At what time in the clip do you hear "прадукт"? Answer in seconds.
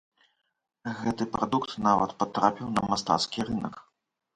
1.37-1.77